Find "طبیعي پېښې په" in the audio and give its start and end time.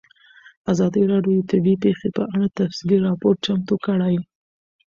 1.51-2.23